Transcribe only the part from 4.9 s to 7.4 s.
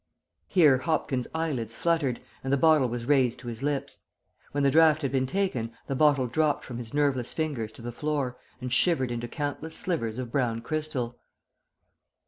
had been taken the bottle dropped from his nerveless